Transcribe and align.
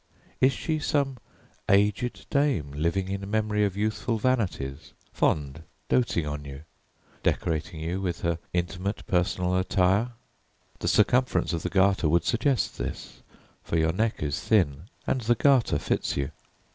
Is 0.39 0.51
she 0.51 0.79
some 0.79 1.17
aged 1.69 2.25
dame 2.31 2.71
living 2.71 3.07
in 3.07 3.29
memory 3.29 3.63
of 3.65 3.77
youthful 3.77 4.17
vanities, 4.17 4.93
fond, 5.13 5.61
doting 5.89 6.25
on 6.25 6.43
you, 6.43 6.63
decorating 7.21 7.79
you 7.81 8.01
with 8.01 8.21
her 8.21 8.39
intimate 8.51 9.05
personal 9.05 9.55
attire? 9.55 10.13
The 10.79 10.87
circumference 10.87 11.53
of 11.53 11.61
the 11.61 11.69
garter 11.69 12.09
would 12.09 12.23
suggest 12.25 12.79
this, 12.79 13.21
for 13.61 13.77
your 13.77 13.93
neck 13.93 14.23
is 14.23 14.41
thin, 14.41 14.85
and 15.05 15.21
the 15.21 15.35
garter 15.35 15.77
fits 15.77 16.17
you. 16.17 16.31